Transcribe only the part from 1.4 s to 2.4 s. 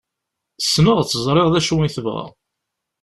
d acu i tebɣa.